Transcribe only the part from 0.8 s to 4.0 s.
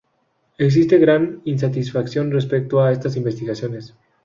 gran insatisfacción respecto a estas investigaciones.